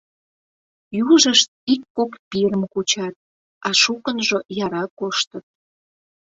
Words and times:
Южышт 1.03 1.49
ик-кок 1.73 2.11
пирым 2.29 2.63
кучат, 2.73 3.15
а 3.67 3.69
шукынжо 3.81 4.37
яра 4.65 4.83
коштыт. 4.99 5.45